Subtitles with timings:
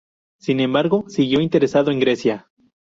[0.39, 2.49] Sin embargo, siguió interesado en Grecia.